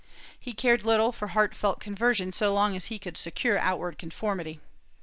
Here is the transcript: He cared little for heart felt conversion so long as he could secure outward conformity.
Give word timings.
He 0.39 0.53
cared 0.53 0.83
little 0.83 1.11
for 1.11 1.27
heart 1.27 1.53
felt 1.53 1.79
conversion 1.79 2.33
so 2.33 2.51
long 2.51 2.75
as 2.75 2.85
he 2.85 2.97
could 2.97 3.17
secure 3.17 3.59
outward 3.59 3.99
conformity. 3.99 4.59